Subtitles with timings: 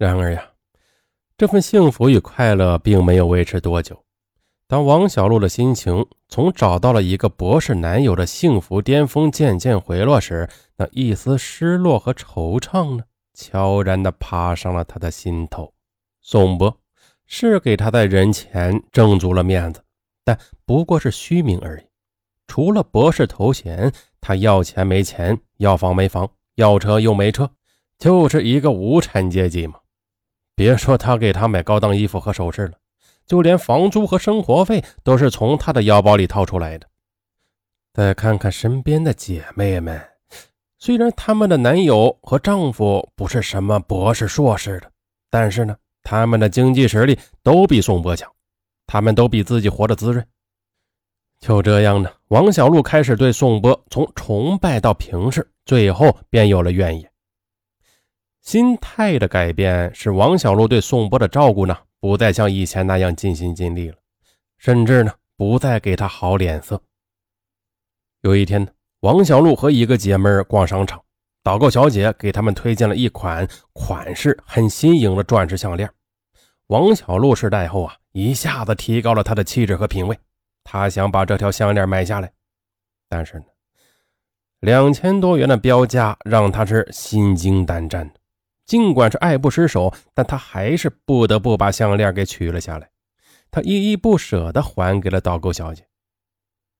[0.00, 0.42] 然而呀，
[1.36, 4.02] 这份幸福与快乐并没有维持多久。
[4.66, 15.70] 当王小璐的心情从找到了一个博士男友的幸福巅峰渐渐回落时，那一丝失落和惆怅呢，悄然地爬上了他的心头。
[16.22, 16.74] 宋博
[17.26, 19.84] 是给他在人前挣足了面子，
[20.24, 21.84] 但不过是虚名而已。
[22.46, 27.50] 除了博士头衔，他要钱没钱，要房没房，要车又没车，
[27.98, 29.74] 就是一个无产阶级嘛。
[30.60, 32.74] 别说他给他买高档衣服和首饰了，
[33.24, 36.86] 就连房租和生活费都是从他的腰包里掏出来的。
[37.94, 39.98] 再看看身边的姐妹们，
[40.78, 44.92] 虽然她们的男友和丈夫不是什么博士、硕士的，
[45.30, 48.30] 但是呢，他们的经济实力都比宋波强，
[48.86, 50.22] 他们都比自己活得滋润。
[51.40, 57.10] 就这样呢，王小璐开始对宋波从崇拜到平视，最后便有了怨言。
[58.40, 63.96] 心态的改变使王小璐对宋波的照顾呢，不再像以前那样尽心尽力了，
[64.58, 66.80] 甚至呢，不再给他好脸色。
[68.22, 71.02] 有一天呢，王小璐和一个姐妹逛商场，
[71.42, 75.88] 导购小姐给他们推荐了一款款式很新颖的钻石项链。
[76.68, 80.18] 王小璐试戴后啊，一下子提高了她的气质和品味。
[80.64, 82.32] 她想把这条项链买下来，
[83.08, 83.44] 但是呢，
[84.60, 88.19] 两千多元的标价让她是心惊胆战的。
[88.70, 92.88] 尽管是爱不释手，但他还是不得不把项链给取了下来。
[93.50, 95.88] 他依依不舍地还给了导购小姐。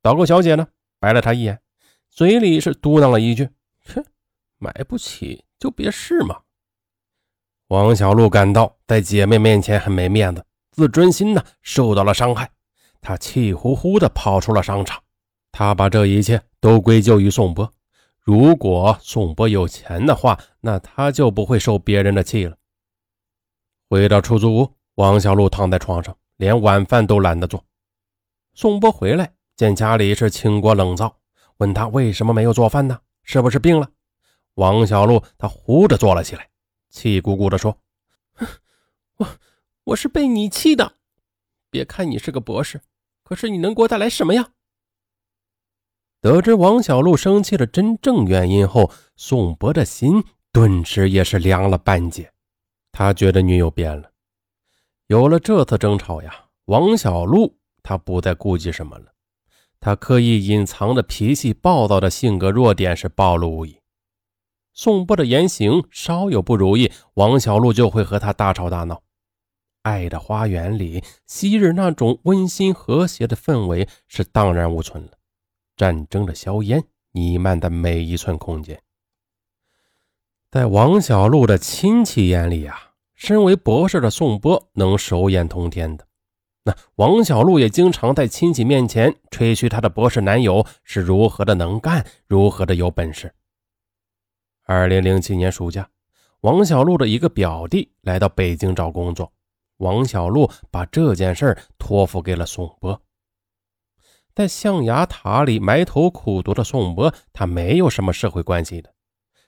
[0.00, 0.68] 导购小姐呢，
[1.00, 1.60] 白了他一眼，
[2.08, 3.48] 嘴里是嘟囔了一句
[3.92, 4.04] ：“哼，
[4.58, 6.38] 买不起就别试嘛。”
[7.66, 12.48] 王小璐感到在姐妹面前很没面子，自尊心呢受到了伤害。
[13.00, 15.02] 她气呼呼地跑出了商场，
[15.50, 17.68] 她把这一切都归咎于宋波。
[18.22, 22.56] 如果宋波有钱的话，那他就不会受别人的气了。
[23.90, 27.64] 回到出租屋，王小璐躺在床上，连晚饭都懒得做。
[28.54, 31.18] 宋波回来，见家里是清锅冷灶，
[31.56, 33.00] 问他为什么没有做饭呢？
[33.24, 33.90] 是不是病了？
[34.54, 36.48] 王小璐他呼着坐了起来，
[36.90, 37.76] 气鼓鼓地说
[39.18, 39.28] ：“我
[39.84, 40.94] 我是被你气的。
[41.70, 42.80] 别看你是个博士。”
[43.24, 44.50] 可是你能给我带来什么呀？
[46.22, 50.22] 得知王小璐生气的真正原因后，宋博的心
[50.52, 52.32] 顿时也是凉了半截。
[52.92, 54.08] 他觉得女友变了。
[55.08, 56.32] 有了这次争吵呀，
[56.66, 59.06] 王小璐他不再顾忌什么了。
[59.80, 63.76] 他刻意隐藏的脾气暴躁的性格弱点是暴露无遗。
[64.72, 69.02] 宋波的言行稍有不如意，王小璐就会和他大吵大闹。
[69.82, 75.10] 爱的花园里，昔日那种温馨和谐的氛围是荡然无存了。
[75.76, 78.80] 战争的硝烟弥漫的每一寸空间，
[80.50, 86.06] 在王小璐的亲戚眼里啊，身为博士的宋波能手眼通天的。
[86.64, 93.34] 那王小璐也经常在亲戚面前吹嘘她的博士男友是如何的能干，如何的有本事。
[94.64, 95.88] 二零零七年暑假，
[96.42, 99.32] 王小璐的一个表弟来到北京找工作。
[99.78, 103.02] 王小璐把这件事托付给了宋波。
[104.34, 108.90] 在象牙塔里埋头苦读的宋波，他没有什么社会关系的，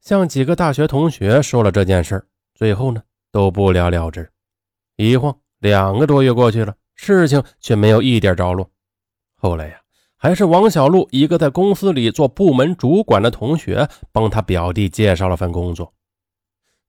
[0.00, 4.30] 向几个大学同学说了这件事最后呢都不了了之。
[4.96, 8.70] 一晃两个多月过去了，事情却没有一点着落。
[9.34, 9.80] 后来呀，
[10.16, 15.92] 还是王小璐一个在公司里做部门主管的同学帮他表弟介绍了份工作。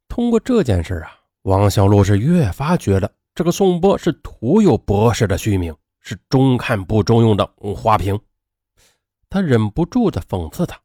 [0.10, 1.12] 通过这件事啊，
[1.44, 3.12] 王小璐是越发觉得。
[3.36, 5.76] 这个宋波是徒有博士的虚名，
[6.08, 7.46] 是中看不中用的
[7.76, 8.18] 花瓶。
[9.30, 10.80] 他忍不住的讽刺他：“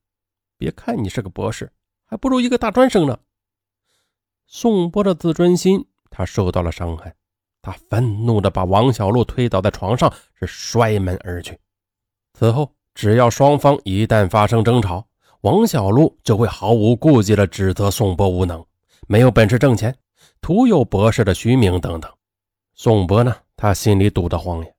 [0.58, 1.70] 别看你是个博士，
[2.04, 3.16] 还不如一个大专生呢。”
[4.48, 7.14] 宋波的自尊心他受到了伤害，
[7.62, 11.56] 他愤怒的把王小璐推倒在床上，是摔门而去。
[12.32, 15.06] 此后，只要双方一旦发生争吵，
[15.42, 18.66] 王小璐就会毫无顾忌的指责宋波无能，
[19.06, 19.96] 没有本事挣钱，
[20.40, 22.12] 徒有博士的虚名等等。
[22.75, 23.36] 宋博呢？
[23.54, 24.70] 他心里堵得慌呀。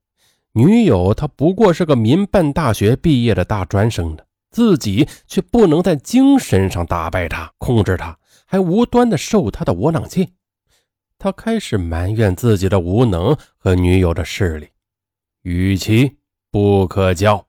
[0.56, 8.16] 女友他不过是个民办大学毕业的大专生的，自己却不能在精神上打败他、控制他，
[8.46, 10.34] 还无端的受他的窝囊气。
[11.18, 14.68] 他开始埋怨自己的无能和女友的势力，
[15.42, 16.18] 与其
[16.52, 17.44] 不可交。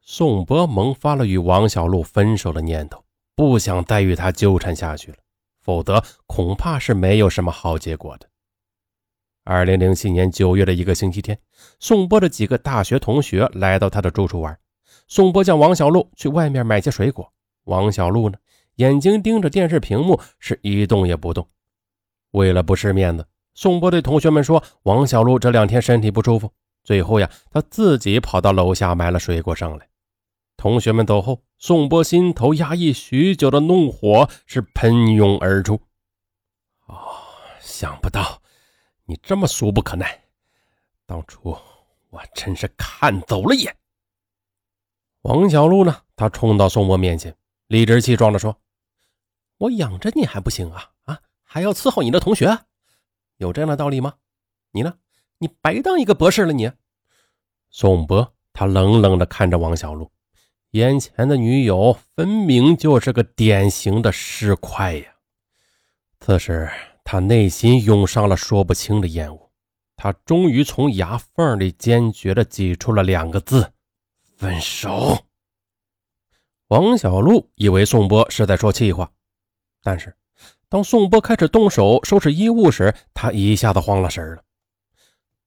[0.00, 3.02] 宋博萌发了与王小璐分手的念头，
[3.34, 5.18] 不想再与他纠缠下去了，
[5.60, 8.28] 否则恐怕是没有什么好结果的。
[9.46, 11.38] 二零零七年九月的一个星期天，
[11.78, 14.58] 宋波的几个大学同学来到他的住处玩。
[15.06, 17.30] 宋波叫王小璐去外面买些水果。
[17.64, 18.38] 王小璐呢，
[18.76, 21.46] 眼睛盯着电视屏幕，是一动也不动。
[22.30, 26.50] 为了不失面子，宋波对同学们说：“王小璐这两天身体不舒服。”
[26.82, 29.86] 最后呀，他自己跑到楼下买了水果上来。
[30.56, 35.78] 同学们走后，宋波心头压抑许久的怒火是喷涌而出。
[36.86, 36.96] 哦，
[37.60, 38.40] 想不到
[39.06, 40.24] 你这么俗不可耐，
[41.04, 41.56] 当初
[42.10, 43.76] 我真是看走了眼。
[45.22, 46.02] 王小璐呢？
[46.16, 47.36] 他冲到宋波面前，
[47.66, 48.58] 理直气壮地说
[49.58, 50.90] ：“我养着你还不行啊？
[51.04, 52.66] 啊，还要伺候你的同学，
[53.36, 54.14] 有这样的道理吗？
[54.70, 54.94] 你呢？
[55.38, 56.52] 你白当一个博士了！
[56.52, 56.70] 你。”
[57.70, 60.10] 宋博他冷冷地看着王小璐。
[60.70, 65.14] 眼前的女友分明就是个典型的尸块呀！
[66.20, 66.70] 此时
[67.04, 69.50] 他内心涌上了说不清的厌恶，
[69.94, 73.70] 他终于从牙缝里坚决地挤出了两个字
[74.36, 75.24] ：“分手。”
[76.68, 79.12] 王小璐以为宋波是在说气话，
[79.82, 80.16] 但是
[80.68, 84.42] 当宋波开始动手收拾衣物时，他一下子慌了神了。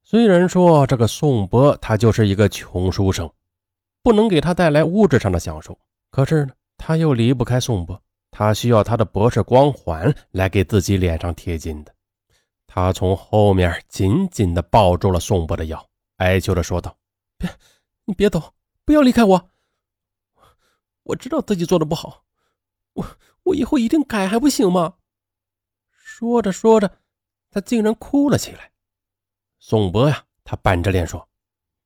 [0.04, 3.30] 虽然说这个宋波他就是一个穷书生。
[4.04, 5.78] 不能给他带来物质上的享受，
[6.12, 8.02] 可是呢，他又离不开宋波，
[8.38, 11.92] 他需要他的博士光环来给自己脸上贴金的。
[12.68, 16.96] 他从后面紧紧地抱住了宋波的腰，哀求着说道
[17.40, 17.50] ：“别，
[18.06, 18.54] 你别走，
[18.86, 19.50] 不要离开我。
[21.02, 22.26] 我知道自己做的不好，
[22.94, 23.08] 我
[23.42, 24.98] 我以后一定改，还不行吗？”
[25.90, 27.00] 说着说着，
[27.50, 28.72] 他竟然哭了起来。
[29.58, 31.28] 宋波呀，他板着脸说：“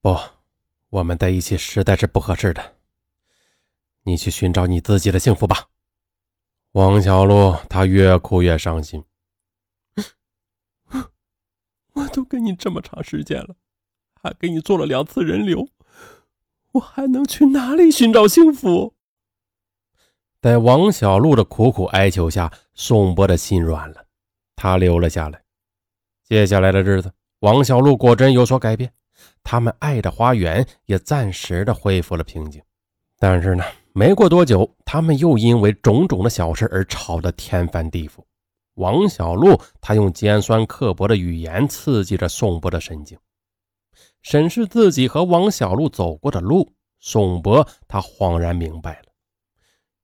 [0.03, 0.19] 不。”
[0.91, 2.75] 我们在一起实在是不合适的，
[4.03, 5.69] 你去寻找你自己的幸福吧。
[6.73, 9.03] 王小璐，她越哭越伤心。
[11.93, 13.55] 我都跟你这么长时间了，
[14.21, 15.67] 还给你做了两次人流，
[16.71, 18.93] 我还能去哪里寻找幸福？
[20.41, 24.05] 在王小璐的苦苦哀求下，宋波的心软了，
[24.55, 25.43] 他留了下来。
[26.23, 28.93] 接下来的日子，王小璐果真有所改变。
[29.43, 32.63] 他们爱的花园也暂时的恢复了平静，
[33.19, 38.23] 但是呢，没过多久，他们又因为种种的小事而吵得天翻地覆。
[38.75, 43.17] 王小璐，他用尖酸刻薄的语言刺激着宋波的神经。
[44.21, 49.11] 审视自己和王小璐走过的路，宋博他恍然明白了。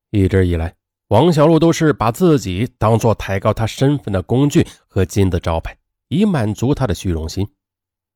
[0.10, 0.76] 一直以来，
[1.08, 5.78] 王小璐都是把自己当做抬高他身份的工具和金字招牌，
[6.10, 7.48] 以满足他的虚荣心。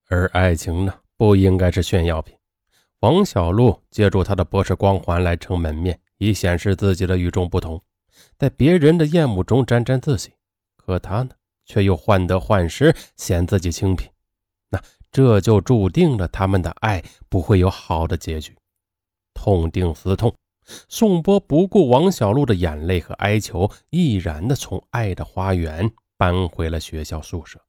[0.09, 2.35] 而爱情呢，不应该是炫耀品。
[3.01, 7.81] 王小璐借助他的博士光环来撑门面，以显示自己的与众不同，
[8.38, 10.31] 在别人的厌恶中沾沾自喜。
[10.75, 11.31] 可他呢，
[11.65, 14.07] 却又患得患失，嫌自己清贫。
[14.69, 14.80] 那
[15.12, 18.56] 这就注定了他们的爱不会有好的结局。
[19.33, 20.36] 痛定思痛，
[20.88, 27.59] 宋波不顾王小璐的眼泪和哀求，毅然的从爱的花园搬回了学校宿舍。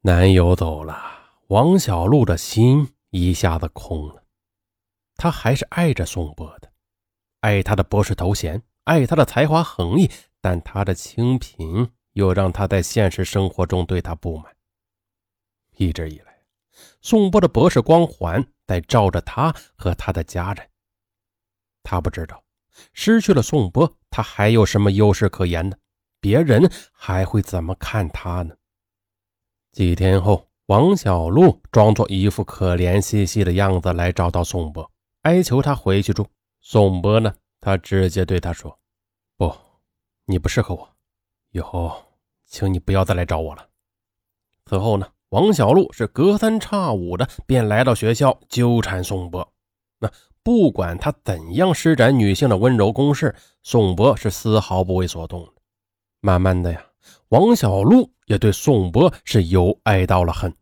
[0.00, 1.00] 男友走了，
[1.46, 4.22] 王小璐的心一下子空了。
[5.16, 6.70] 他还是爱着宋波的，
[7.40, 10.10] 爱他的博士头衔，爱他的才华横溢，
[10.42, 14.54] 但他的清贫又让他在现实生活中对他不满。
[15.76, 16.42] 一直以来，
[17.00, 20.68] 宋波的博士光环在照着他和他的家人。
[21.82, 22.44] 他不知道，
[22.92, 25.76] 失去了宋波，他还有什么优势可言呢？
[26.20, 28.54] 别人还会怎么看他呢？
[29.72, 34.90] 几天后，王小璐装作一副可怜兮兮的样子来找到宋波，
[35.22, 36.26] 哀求他回去住。
[36.60, 38.76] 宋波呢，他直接对他说
[39.38, 39.54] ：“不，
[40.24, 40.88] 你不适合我，
[41.52, 41.92] 以后
[42.46, 43.64] 请你不要再来找我了。”
[44.66, 49.48] 此后呢，王小璐是隔三差五的便来到学校纠缠宋波。
[50.00, 50.10] 那
[50.42, 55.48] 不管他怎样施展女性的温柔攻势，宋波是丝毫不为所动。
[56.20, 56.84] 慢慢的呀。
[57.30, 60.54] 王小璐也对宋波是由爱到了恨，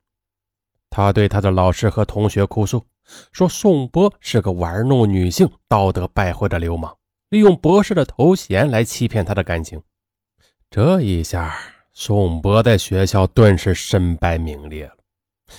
[0.88, 2.87] 他对他的老师和同学哭诉，
[3.33, 6.97] 说宋波是个玩弄女性、道德败坏的流氓，
[7.28, 9.83] 利用博士的头衔来欺骗他的感情。
[10.71, 11.54] 这一下，
[11.92, 14.97] 宋波在学校顿时身败名裂了。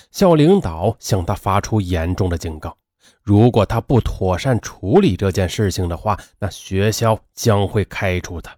[0.09, 2.75] 校领导向他发出严重的警告：
[3.21, 8.57] 如果他不妥善处理这件事情的话，那学校将会开除他。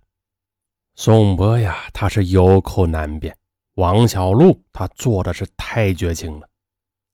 [0.99, 3.37] 宋波呀，他是有口难辩。
[3.75, 6.49] 王小璐，他做的是太绝情了，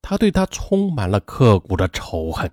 [0.02, 2.50] 他对他充满了刻骨的仇恨。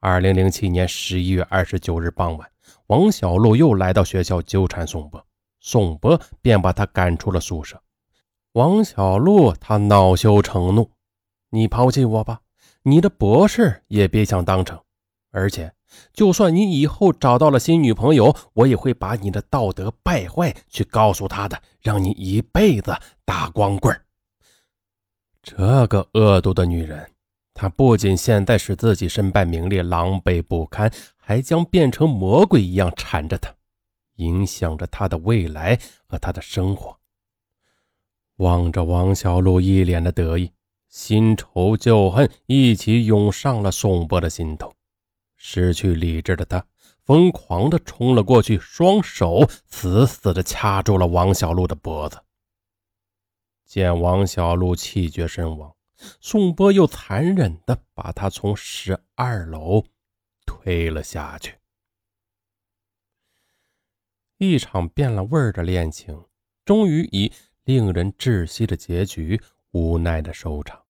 [0.00, 2.50] 二零零七年十一月二十九日傍晚，
[2.88, 5.24] 王小璐又来到学校纠缠宋波，
[5.60, 7.80] 宋波便把他赶出了宿舍。
[8.54, 10.90] 王小璐他恼羞成怒
[11.50, 12.40] ：“你抛弃我吧，
[12.82, 14.76] 你的博士也别想当成，
[15.30, 15.72] 而且
[16.12, 23.98] 就算你以后找到了新女朋友，我也会把你的道德败坏去告诉她的，让你一辈子打光棍。
[25.42, 27.10] 这个恶毒的女人，
[27.54, 33.54] 她不仅现在使自己身败名裂、狼狈不堪，还将变成魔鬼一样缠着她，
[34.16, 36.98] 影响着她的未来和她的生活。
[38.36, 40.52] 望着王小璐一脸的得意，
[40.88, 44.72] 新仇旧恨一起涌上了宋波的心头。
[45.50, 46.62] 失去理智的他
[47.06, 52.20] 疯狂地冲了过去，双手死死地掐住了王小璐的脖子。
[53.64, 55.74] 见王小璐气绝身亡，
[56.20, 59.86] 宋波又残忍地把她从十二楼
[60.44, 61.56] 推了下去。
[64.36, 66.26] 一场变了味儿的恋情，
[66.66, 67.32] 终于以
[67.64, 69.40] 令人窒息的结局
[69.70, 70.84] 无奈的收场。